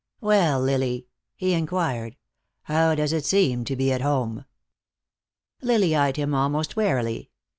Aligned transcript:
"Well, 0.19 0.59
Lily," 0.59 1.05
he 1.35 1.53
inquired, 1.53 2.17
"how 2.63 2.95
does 2.95 3.13
it 3.13 3.23
seem 3.23 3.63
to 3.65 3.75
be 3.75 3.91
at 3.93 4.01
home?" 4.01 4.45
Lily 5.61 5.95
eyed 5.95 6.17
him 6.17 6.33
almost 6.33 6.75
warily. 6.75 7.29